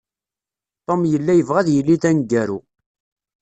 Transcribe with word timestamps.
Tom 0.85 1.01
yella 1.11 1.33
yebɣa 1.35 1.57
ad 1.61 1.69
yili 1.71 1.95
d 2.01 2.03
aneggaru. 2.09 2.59